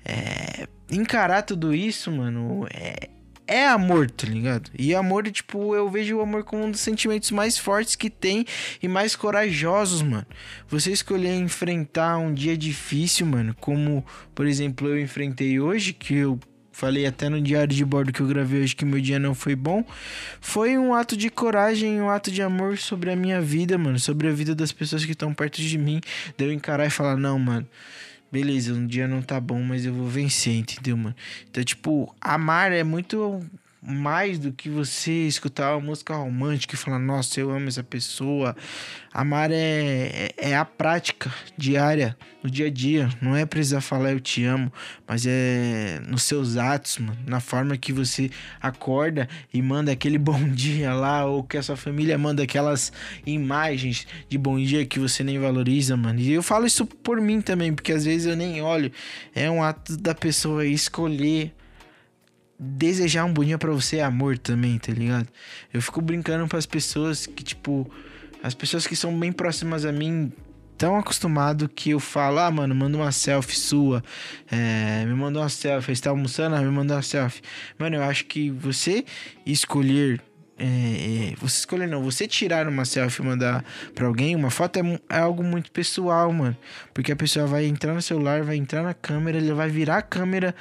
é, 0.05 0.69
encarar 0.88 1.43
tudo 1.43 1.75
isso, 1.75 2.12
mano, 2.12 2.65
é, 2.73 3.09
é 3.49 3.67
amor, 3.67 4.11
tá 4.11 4.26
ligado? 4.26 4.71
E 4.78 4.95
amor, 4.95 5.28
tipo, 5.31 5.75
eu 5.75 5.88
vejo 5.88 6.19
o 6.19 6.21
amor 6.21 6.45
como 6.45 6.64
um 6.64 6.71
dos 6.71 6.81
sentimentos 6.81 7.31
mais 7.31 7.57
fortes 7.57 7.97
que 7.97 8.11
tem 8.11 8.45
e 8.83 8.87
mais 8.87 9.17
corajosos, 9.17 10.02
mano. 10.02 10.26
Você 10.69 10.93
escolher 10.93 11.35
enfrentar 11.35 12.19
um 12.19 12.33
dia 12.33 12.57
difícil, 12.57 13.26
mano, 13.26 13.57
como, 13.59 14.05
por 14.35 14.47
exemplo, 14.47 14.87
eu 14.87 15.00
enfrentei 15.00 15.59
hoje, 15.59 15.95
que 15.95 16.14
eu 16.14 16.38
falei 16.71 17.07
até 17.07 17.28
no 17.28 17.40
diário 17.40 17.75
de 17.75 17.85
bordo 17.85 18.12
que 18.12 18.21
eu 18.21 18.26
gravei 18.28 18.62
hoje 18.62 18.76
que 18.76 18.85
meu 18.85 19.00
dia 19.00 19.19
não 19.19 19.35
foi 19.35 19.57
bom, 19.57 19.85
foi 20.40 20.78
um 20.78 20.95
ato 20.95 21.17
de 21.17 21.28
coragem, 21.28 22.00
um 22.00 22.09
ato 22.09 22.31
de 22.31 22.40
amor 22.40 22.78
sobre 22.78 23.11
a 23.11 23.17
minha 23.17 23.40
vida, 23.40 23.76
mano, 23.76 23.99
sobre 23.99 24.28
a 24.28 24.33
vida 24.33 24.55
das 24.55 24.71
pessoas 24.71 25.05
que 25.05 25.11
estão 25.11 25.35
perto 25.35 25.61
de 25.61 25.76
mim, 25.76 26.00
de 26.37 26.45
eu 26.45 26.52
encarar 26.52 26.87
e 26.87 26.90
falar, 26.90 27.17
não, 27.17 27.37
mano, 27.37 27.67
beleza, 28.30 28.73
um 28.73 28.87
dia 28.87 29.08
não 29.08 29.23
tá 29.23 29.40
bom, 29.40 29.62
mas 29.62 29.85
eu 29.85 29.92
vou 29.92 30.06
vencer, 30.06 30.54
entendeu, 30.54 30.97
mano? 30.97 31.14
Então, 31.50 31.62
tipo, 31.64 32.14
amar 32.20 32.73
é 32.73 32.85
muito 32.85 33.40
mais 33.80 34.38
do 34.38 34.52
que 34.52 34.68
você 34.68 35.26
escutar 35.26 35.76
uma 35.76 35.87
música 35.87 36.14
romântica 36.14 36.75
e 36.75 36.78
falar, 36.78 36.99
nossa, 36.99 37.40
eu 37.40 37.50
amo 37.50 37.68
essa 37.68 37.82
pessoa. 37.82 38.56
Amar 39.12 39.50
é, 39.50 39.56
é, 39.56 40.50
é, 40.50 40.56
a 40.56 40.64
prática 40.64 41.32
diária, 41.56 42.16
no 42.42 42.50
dia 42.50 42.66
a 42.66 42.70
dia. 42.70 43.08
Não 43.20 43.37
é 43.37 43.47
precisar 43.47 43.80
falar 43.80 44.12
eu 44.12 44.20
te 44.20 44.44
amo, 44.44 44.73
mas 45.06 45.25
é 45.26 46.00
nos 46.06 46.25
seus 46.25 46.56
atos, 46.56 46.99
mano. 46.99 47.18
Na 47.26 47.40
forma 47.40 47.76
que 47.76 47.92
você 47.92 48.30
acorda 48.61 49.28
e 49.54 49.62
manda 49.62 49.92
aquele 49.92 50.18
bom 50.18 50.49
dia 50.49 50.92
lá, 50.92 51.25
ou 51.25 51.44
que 51.44 51.56
a 51.56 51.62
sua 51.62 51.76
família 51.76 52.18
manda 52.18 52.42
aquelas 52.42 52.92
imagens 53.25 54.06
de 54.28 54.37
bom 54.37 54.58
dia 54.58 54.85
que 54.85 54.99
você 54.99 55.23
nem 55.23 55.38
valoriza, 55.38 55.97
mano. 55.97 56.18
E 56.18 56.32
eu 56.32 56.42
falo 56.42 56.66
isso 56.66 56.85
por 56.85 57.20
mim 57.20 57.40
também, 57.40 57.73
porque 57.73 57.92
às 57.92 58.04
vezes 58.04 58.26
eu 58.26 58.37
nem 58.37 58.61
olho. 58.61 58.90
É 59.35 59.49
um 59.49 59.62
ato 59.62 59.97
da 59.97 60.14
pessoa 60.14 60.66
escolher 60.66 61.52
desejar 62.59 63.25
um 63.25 63.33
boninho 63.33 63.59
para 63.59 63.71
você 63.71 63.99
é 63.99 64.03
amor 64.03 64.37
também, 64.37 64.79
tá 64.79 64.93
ligado? 64.93 65.29
Eu 65.73 65.81
fico 65.81 66.00
brincando 66.00 66.47
para 66.49 66.59
as 66.59 66.67
pessoas 66.67 67.27
que, 67.27 67.45
tipo, 67.45 67.88
as 68.43 68.55
pessoas 68.55 68.87
que 68.87 68.97
são 68.97 69.17
bem 69.17 69.33
próximas 69.33 69.85
a 69.85 69.93
mim 69.93 70.33
tão 70.77 70.97
acostumado 70.97 71.69
que 71.69 71.91
eu 71.91 72.00
falo, 72.00 72.38
ah, 72.38 72.50
mano, 72.50 72.75
manda 72.75 72.97
uma 72.97 73.11
selfie 73.11 73.57
sua, 73.57 74.03
é, 74.50 75.05
me 75.05 75.15
manda 75.15 75.41
uma 75.41 75.49
selfie, 75.49 75.95
você 75.95 76.03
tá 76.03 76.11
almoçando, 76.11 76.55
ah, 76.55 76.61
me 76.61 76.71
manda 76.71 76.95
uma 76.95 77.03
selfie. 77.03 77.43
Mano, 77.77 77.97
eu 77.97 78.03
acho 78.03 78.27
que 78.27 78.50
você 78.50 79.05
escolher 79.45 80.21
é, 80.61 80.65
é, 80.65 81.35
você 81.37 81.61
escolher 81.61 81.87
não, 81.87 82.03
você 82.03 82.27
tirar 82.27 82.67
uma 82.67 82.85
selfie 82.85 83.23
e 83.23 83.25
mandar 83.25 83.65
para 83.95 84.07
alguém, 84.07 84.35
uma 84.35 84.50
foto 84.50 84.79
é, 84.79 85.00
é, 85.09 85.19
algo 85.21 85.43
muito 85.43 85.71
pessoal, 85.71 86.33
mano. 86.33 86.57
Porque 86.93 87.12
a 87.12 87.17
pessoa 87.17 87.47
vai 87.47 87.65
entrar 87.65 87.95
no 87.95 88.03
celular, 88.03 88.43
vai 88.43 88.57
entrar 88.57 88.83
na 88.83 88.93
câmera, 88.93 89.38
ele 89.38 89.53
vai 89.53 89.69
virar 89.69 89.99
a 89.99 90.03
câmera 90.03 90.55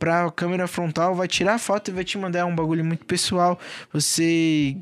pra 0.00 0.30
câmera 0.32 0.66
frontal, 0.66 1.14
vai 1.14 1.28
tirar 1.28 1.54
a 1.54 1.58
foto 1.58 1.90
e 1.90 1.94
vai 1.94 2.02
te 2.02 2.16
mandar 2.16 2.46
um 2.46 2.54
bagulho 2.56 2.82
muito 2.82 3.04
pessoal. 3.04 3.60
Você 3.92 4.76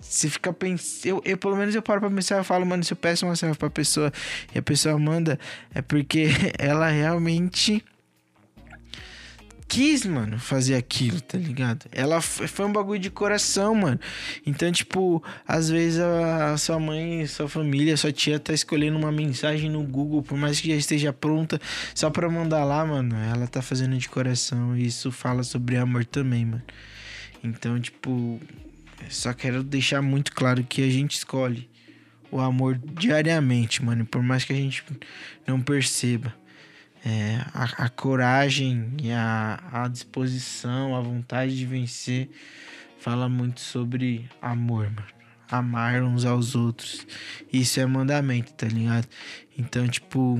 você 0.00 0.28
fica 0.28 0.52
pensando. 0.52 1.06
Eu, 1.06 1.22
eu, 1.24 1.38
pelo 1.38 1.56
menos 1.56 1.74
eu 1.74 1.82
paro 1.82 2.00
pra 2.00 2.10
pensar, 2.10 2.38
eu 2.38 2.44
falo, 2.44 2.66
mano, 2.66 2.82
se 2.82 2.92
eu 2.92 2.96
peço 2.96 3.24
uma 3.24 3.36
selfie 3.36 3.58
pra 3.58 3.70
pessoa 3.70 4.12
e 4.54 4.58
a 4.58 4.62
pessoa 4.62 4.98
manda, 4.98 5.38
é 5.72 5.80
porque 5.80 6.26
ela 6.58 6.88
realmente 6.88 7.84
quis, 9.68 10.06
mano, 10.06 10.38
fazer 10.38 10.74
aquilo, 10.74 11.20
tá 11.20 11.36
ligado? 11.36 11.86
Ela 11.92 12.22
foi 12.22 12.64
um 12.64 12.72
bagulho 12.72 12.98
de 12.98 13.10
coração, 13.10 13.74
mano. 13.74 14.00
Então, 14.46 14.72
tipo, 14.72 15.22
às 15.46 15.68
vezes 15.68 16.00
a, 16.00 16.52
a, 16.52 16.56
sua 16.56 16.80
mãe, 16.80 17.26
sua 17.26 17.48
família, 17.48 17.96
sua 17.96 18.10
tia 18.10 18.40
tá 18.40 18.54
escolhendo 18.54 18.96
uma 18.96 19.12
mensagem 19.12 19.68
no 19.70 19.82
Google, 19.82 20.22
por 20.22 20.38
mais 20.38 20.58
que 20.58 20.68
já 20.68 20.74
esteja 20.74 21.12
pronta, 21.12 21.60
só 21.94 22.08
pra 22.08 22.30
mandar 22.30 22.64
lá, 22.64 22.84
mano. 22.84 23.14
Ela 23.14 23.46
tá 23.46 23.60
fazendo 23.60 23.96
de 23.98 24.08
coração. 24.08 24.74
E 24.74 24.86
isso 24.86 25.12
fala 25.12 25.42
sobre 25.42 25.76
amor 25.76 26.06
também, 26.06 26.46
mano. 26.46 26.62
Então, 27.44 27.78
tipo, 27.78 28.40
só 29.10 29.34
quero 29.34 29.62
deixar 29.62 30.00
muito 30.00 30.32
claro 30.32 30.64
que 30.64 30.82
a 30.82 30.90
gente 30.90 31.12
escolhe 31.12 31.68
o 32.30 32.40
amor 32.40 32.80
diariamente, 32.94 33.84
mano. 33.84 34.06
Por 34.06 34.22
mais 34.22 34.44
que 34.44 34.52
a 34.54 34.56
gente 34.56 34.82
não 35.46 35.60
perceba 35.60 36.34
é, 37.04 37.40
a, 37.54 37.84
a, 37.84 37.88
coragem 37.88 38.94
e 39.02 39.10
a, 39.12 39.60
a 39.72 39.88
disposição, 39.88 40.96
a 40.96 41.00
vontade 41.00 41.56
de 41.56 41.64
vencer 41.64 42.28
fala 42.98 43.28
muito 43.28 43.60
sobre 43.60 44.28
amor, 44.40 44.90
mano. 44.90 45.18
Amar 45.50 46.02
uns 46.02 46.26
aos 46.26 46.54
outros. 46.54 47.06
Isso 47.50 47.80
é 47.80 47.86
mandamento, 47.86 48.52
tá 48.52 48.66
ligado? 48.66 49.08
Então, 49.56 49.88
tipo, 49.88 50.38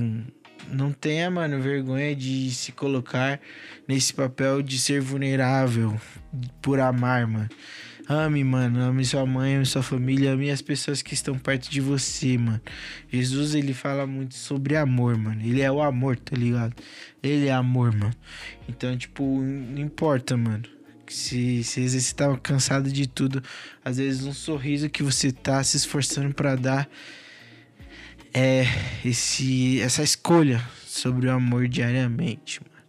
não 0.71 0.91
tenha, 0.91 1.31
mano, 1.31 1.59
vergonha 1.61 2.15
de 2.15 2.51
se 2.51 2.71
colocar 2.71 3.39
nesse 3.87 4.13
papel 4.13 4.61
de 4.61 4.77
ser 4.77 5.01
vulnerável 5.01 5.99
por 6.61 6.79
amar, 6.79 7.25
mano. 7.25 7.49
Ame, 8.11 8.43
mano. 8.43 8.81
Ame 8.81 9.05
sua 9.05 9.23
mãe, 9.23 9.55
ame 9.55 9.67
sua 9.67 9.83
família, 9.83 10.31
ame 10.31 10.49
as 10.49 10.63
pessoas 10.63 10.99
que 11.03 11.13
estão 11.13 11.37
perto 11.37 11.69
de 11.69 11.79
você, 11.79 12.39
mano. 12.39 12.59
Jesus, 13.07 13.53
ele 13.53 13.71
fala 13.71 14.07
muito 14.07 14.33
sobre 14.33 14.75
amor, 14.75 15.15
mano. 15.15 15.39
Ele 15.43 15.61
é 15.61 15.71
o 15.71 15.79
amor, 15.79 16.17
tá 16.17 16.35
ligado? 16.35 16.75
Ele 17.21 17.45
é 17.45 17.51
amor, 17.51 17.95
mano. 17.95 18.15
Então, 18.67 18.97
tipo, 18.97 19.23
não 19.23 19.79
importa, 19.79 20.35
mano. 20.35 20.63
Se, 21.07 21.63
se 21.63 21.87
você 21.87 22.15
tá 22.15 22.35
cansado 22.37 22.91
de 22.91 23.07
tudo, 23.07 23.43
às 23.85 23.97
vezes 23.97 24.25
um 24.25 24.33
sorriso 24.33 24.89
que 24.89 25.03
você 25.03 25.31
tá 25.31 25.63
se 25.63 25.77
esforçando 25.77 26.33
para 26.33 26.55
dar 26.55 26.89
é 28.33 28.63
esse, 29.05 29.79
essa 29.81 30.01
escolha 30.01 30.63
sobre 30.87 31.27
o 31.27 31.31
amor 31.31 31.67
diariamente, 31.67 32.59
mano. 32.59 32.85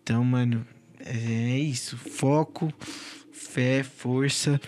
Então, 0.00 0.24
mano, 0.24 0.64
é 1.00 1.58
isso. 1.58 1.96
Foco 1.96 2.72
fé, 3.52 3.82
força. 3.82 4.60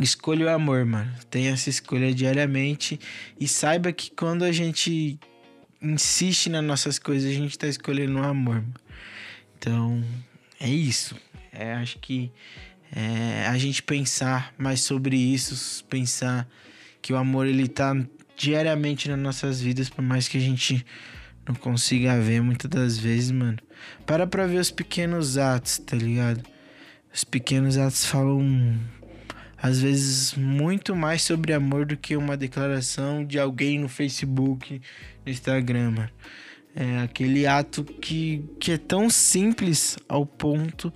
Escolha 0.00 0.46
o 0.46 0.48
amor, 0.48 0.84
mano. 0.84 1.12
Tenha 1.30 1.50
essa 1.50 1.68
escolha 1.68 2.14
diariamente 2.14 2.98
e 3.38 3.46
saiba 3.46 3.92
que 3.92 4.10
quando 4.10 4.44
a 4.44 4.52
gente 4.52 5.18
insiste 5.82 6.48
nas 6.48 6.64
nossas 6.64 6.98
coisas, 6.98 7.30
a 7.30 7.34
gente 7.34 7.58
tá 7.58 7.66
escolhendo 7.66 8.18
o 8.18 8.22
amor. 8.24 8.56
Mano. 8.56 8.74
Então, 9.58 10.02
é 10.60 10.68
isso. 10.68 11.14
É, 11.52 11.74
acho 11.74 11.98
que 11.98 12.30
é, 12.94 13.46
a 13.46 13.58
gente 13.58 13.82
pensar 13.82 14.54
mais 14.56 14.80
sobre 14.80 15.16
isso, 15.16 15.84
pensar 15.84 16.48
que 17.02 17.12
o 17.12 17.16
amor 17.16 17.46
ele 17.46 17.68
tá 17.68 17.94
diariamente 18.36 19.08
nas 19.08 19.18
nossas 19.18 19.60
vidas, 19.60 19.90
por 19.90 20.02
mais 20.02 20.28
que 20.28 20.38
a 20.38 20.40
gente 20.40 20.86
não 21.46 21.54
consiga 21.54 22.18
ver 22.20 22.40
muitas 22.40 22.70
das 22.70 22.98
vezes, 22.98 23.30
mano. 23.30 23.58
Para 24.06 24.26
pra 24.26 24.46
ver 24.46 24.58
os 24.58 24.70
pequenos 24.70 25.36
atos, 25.36 25.78
tá 25.78 25.96
ligado? 25.96 26.42
Os 27.12 27.24
pequenos 27.24 27.76
atos 27.78 28.04
falam 28.04 28.78
às 29.60 29.80
vezes 29.80 30.34
muito 30.34 30.94
mais 30.94 31.22
sobre 31.22 31.52
amor 31.52 31.84
do 31.84 31.96
que 31.96 32.16
uma 32.16 32.36
declaração 32.36 33.24
de 33.24 33.38
alguém 33.38 33.78
no 33.78 33.88
Facebook, 33.88 34.80
no 35.26 35.32
Instagram. 35.32 35.90
Mano. 35.90 36.10
É 36.76 37.00
aquele 37.00 37.46
ato 37.46 37.82
que, 37.82 38.44
que 38.60 38.72
é 38.72 38.78
tão 38.78 39.10
simples 39.10 39.98
ao 40.08 40.24
ponto 40.24 40.92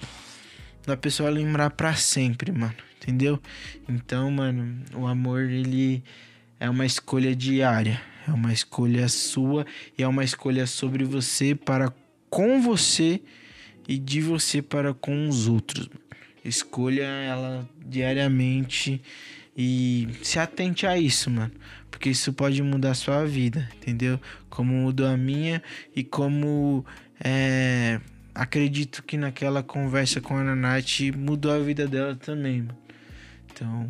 da 0.86 0.96
pessoa 0.96 1.28
lembrar 1.28 1.70
para 1.70 1.94
sempre, 1.94 2.52
mano. 2.52 2.74
Entendeu? 3.00 3.40
Então, 3.88 4.30
mano, 4.30 4.80
o 4.94 5.08
amor 5.08 5.42
ele 5.42 6.04
é 6.60 6.70
uma 6.70 6.86
escolha 6.86 7.34
diária, 7.34 8.00
é 8.28 8.30
uma 8.30 8.52
escolha 8.52 9.08
sua 9.08 9.66
e 9.98 10.04
é 10.04 10.06
uma 10.06 10.22
escolha 10.22 10.68
sobre 10.68 11.02
você 11.02 11.52
para 11.52 11.92
com 12.30 12.62
você 12.62 13.20
e 13.88 13.98
de 13.98 14.20
você 14.20 14.62
para 14.62 14.94
com 14.94 15.28
os 15.28 15.48
outros. 15.48 15.90
Escolha 16.44 17.04
ela 17.04 17.68
diariamente 17.86 19.00
e 19.56 20.08
se 20.22 20.38
atente 20.38 20.86
a 20.86 20.98
isso, 20.98 21.30
mano. 21.30 21.52
Porque 21.90 22.10
isso 22.10 22.32
pode 22.32 22.60
mudar 22.62 22.92
a 22.92 22.94
sua 22.94 23.24
vida, 23.24 23.68
entendeu? 23.76 24.20
Como 24.50 24.72
mudou 24.72 25.06
a 25.06 25.16
minha 25.16 25.62
e 25.94 26.02
como 26.02 26.84
é, 27.22 28.00
acredito 28.34 29.02
que 29.02 29.16
naquela 29.16 29.62
conversa 29.62 30.20
com 30.20 30.36
a 30.36 30.56
Nath 30.56 31.00
mudou 31.16 31.52
a 31.52 31.58
vida 31.58 31.86
dela 31.86 32.16
também, 32.16 32.62
mano. 32.62 32.78
Então, 33.52 33.88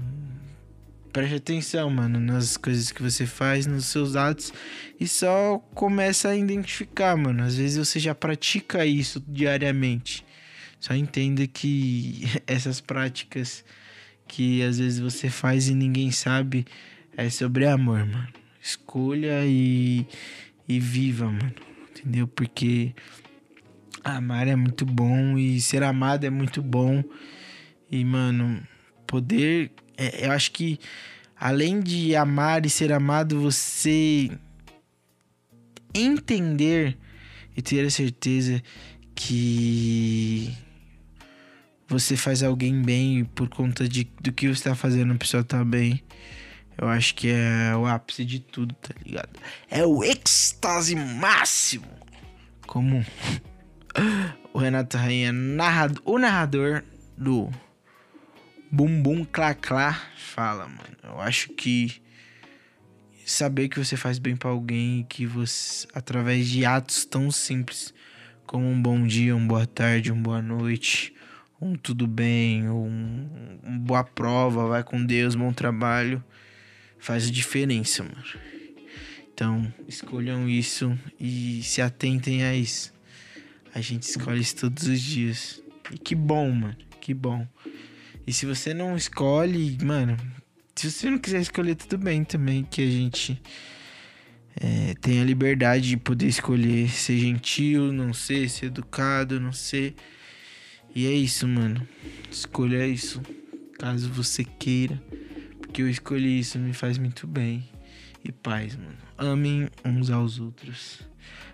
preste 1.12 1.36
atenção, 1.36 1.88
mano, 1.88 2.18
nas 2.20 2.56
coisas 2.56 2.90
que 2.90 3.02
você 3.02 3.24
faz, 3.24 3.66
nos 3.66 3.86
seus 3.86 4.16
atos 4.16 4.52
e 5.00 5.06
só 5.06 5.58
começa 5.74 6.28
a 6.28 6.36
identificar, 6.36 7.16
mano. 7.16 7.44
Às 7.44 7.56
vezes 7.56 7.78
você 7.78 7.98
já 7.98 8.14
pratica 8.14 8.84
isso 8.84 9.22
diariamente 9.26 10.24
Só 10.82 10.94
entenda 10.96 11.46
que 11.46 12.22
essas 12.44 12.80
práticas 12.80 13.64
que 14.26 14.60
às 14.64 14.80
vezes 14.80 14.98
você 14.98 15.30
faz 15.30 15.68
e 15.68 15.74
ninguém 15.74 16.10
sabe 16.10 16.66
é 17.16 17.30
sobre 17.30 17.66
amor, 17.66 18.04
mano. 18.04 18.28
Escolha 18.60 19.46
e, 19.46 20.04
e 20.68 20.80
viva, 20.80 21.26
mano. 21.26 21.54
Entendeu? 21.88 22.26
Porque 22.26 22.92
amar 24.02 24.48
é 24.48 24.56
muito 24.56 24.84
bom 24.84 25.38
e 25.38 25.60
ser 25.60 25.84
amado 25.84 26.24
é 26.24 26.30
muito 26.30 26.60
bom. 26.60 27.04
E, 27.88 28.04
mano, 28.04 28.60
poder. 29.06 29.70
É, 29.96 30.26
eu 30.26 30.32
acho 30.32 30.50
que 30.50 30.80
além 31.36 31.80
de 31.80 32.16
amar 32.16 32.66
e 32.66 32.70
ser 32.70 32.92
amado, 32.92 33.40
você 33.40 34.32
entender 35.94 36.98
e 37.56 37.62
ter 37.62 37.86
a 37.86 37.90
certeza 37.90 38.60
que 39.14 40.52
você 41.92 42.16
faz 42.16 42.42
alguém 42.42 42.80
bem 42.80 43.24
por 43.24 43.48
conta 43.50 43.86
de, 43.86 44.10
do 44.20 44.32
que 44.32 44.48
você 44.48 44.52
está 44.52 44.74
fazendo, 44.74 45.12
a 45.12 45.16
pessoa 45.16 45.44
tá 45.44 45.62
bem. 45.62 46.02
Eu 46.78 46.88
acho 46.88 47.14
que 47.14 47.28
é 47.28 47.76
o 47.76 47.86
ápice 47.86 48.24
de 48.24 48.40
tudo, 48.40 48.74
tá 48.74 48.94
ligado? 49.04 49.28
É 49.70 49.84
o 49.84 50.02
êxtase 50.02 50.96
máximo. 50.96 51.86
Como 52.66 53.04
o 54.54 54.58
Renato 54.58 54.96
Rainha, 54.96 55.32
narrado, 55.32 56.00
o 56.04 56.18
narrador 56.18 56.82
do 57.16 57.50
Bumbum 58.70 59.22
Clá 59.24 59.54
Clá, 59.54 60.00
fala, 60.16 60.66
mano. 60.66 60.96
Eu 61.02 61.20
acho 61.20 61.50
que 61.50 62.00
saber 63.26 63.68
que 63.68 63.78
você 63.78 63.98
faz 63.98 64.18
bem 64.18 64.34
para 64.34 64.48
alguém 64.48 65.00
e 65.00 65.04
que 65.04 65.26
você, 65.26 65.86
através 65.94 66.48
de 66.48 66.64
atos 66.64 67.04
tão 67.04 67.30
simples 67.30 67.92
como 68.46 68.66
um 68.66 68.80
bom 68.80 69.06
dia, 69.06 69.36
uma 69.36 69.46
boa 69.46 69.66
tarde, 69.66 70.10
uma 70.10 70.22
boa 70.22 70.42
noite, 70.42 71.14
um 71.62 71.76
tudo 71.76 72.08
bem, 72.08 72.68
um, 72.68 73.58
uma 73.62 73.78
boa 73.78 74.04
prova, 74.04 74.66
vai 74.66 74.82
com 74.82 75.04
Deus, 75.04 75.36
bom 75.36 75.52
trabalho, 75.52 76.22
faz 76.98 77.28
a 77.28 77.30
diferença, 77.30 78.02
mano. 78.02 78.24
Então, 79.32 79.72
escolham 79.86 80.48
isso 80.48 80.98
e 81.18 81.62
se 81.62 81.80
atentem 81.80 82.42
a 82.42 82.54
isso. 82.54 82.92
A 83.72 83.80
gente 83.80 84.02
escolhe 84.02 84.40
isso 84.40 84.56
todos 84.56 84.86
os 84.86 85.00
dias. 85.00 85.62
E 85.90 85.98
que 85.98 86.14
bom, 86.14 86.50
mano. 86.50 86.76
Que 87.00 87.14
bom. 87.14 87.46
E 88.26 88.32
se 88.32 88.44
você 88.44 88.74
não 88.74 88.96
escolhe, 88.96 89.78
mano, 89.82 90.16
se 90.74 90.90
você 90.90 91.10
não 91.10 91.18
quiser 91.18 91.40
escolher, 91.40 91.76
tudo 91.76 91.96
bem 91.96 92.24
também, 92.24 92.64
que 92.64 92.82
a 92.82 92.90
gente 92.90 93.40
é, 94.60 94.94
tem 95.00 95.20
a 95.20 95.24
liberdade 95.24 95.88
de 95.88 95.96
poder 95.96 96.26
escolher 96.26 96.90
ser 96.90 97.18
gentil, 97.18 97.92
não 97.92 98.12
ser, 98.12 98.48
ser 98.50 98.66
educado, 98.66 99.40
não 99.40 99.52
ser. 99.52 99.94
E 100.94 101.06
é 101.06 101.12
isso, 101.12 101.46
mano. 101.48 101.86
Escolha 102.30 102.86
isso, 102.86 103.20
caso 103.78 104.08
você 104.10 104.44
queira. 104.44 105.02
Porque 105.58 105.82
eu 105.82 105.88
escolhi 105.88 106.38
isso, 106.40 106.58
me 106.58 106.72
faz 106.72 106.98
muito 106.98 107.26
bem. 107.26 107.64
E 108.24 108.30
paz, 108.30 108.76
mano. 108.76 108.96
Amem 109.16 109.68
uns 109.84 110.10
aos 110.10 110.38
outros. 110.38 111.00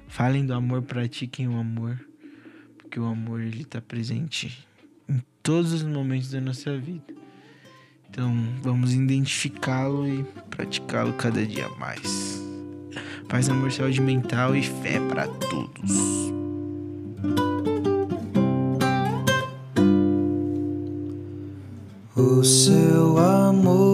Falem 0.09 0.45
do 0.45 0.54
amor, 0.54 0.83
pratiquem 0.83 1.49
o 1.49 1.57
amor. 1.57 1.99
Porque 2.76 2.99
o 2.99 3.04
amor, 3.04 3.40
ele 3.40 3.64
tá 3.64 3.80
presente 3.80 4.66
em 5.09 5.23
todos 5.42 5.73
os 5.73 5.83
momentos 5.83 6.30
da 6.30 6.40
nossa 6.40 6.76
vida. 6.76 7.14
Então, 8.11 8.35
vamos 8.62 8.95
identificá-lo 8.95 10.09
e 10.09 10.25
praticá-lo 10.50 11.12
cada 11.12 11.47
dia 11.47 11.68
mais. 11.71 12.42
Paz, 13.28 13.49
amor, 13.49 13.71
saúde 13.71 14.00
mental 14.00 14.57
e 14.57 14.62
fé 14.62 14.99
para 15.09 15.28
todos. 15.28 16.28
O 22.18 22.42
seu 22.42 23.16
amor 23.16 23.88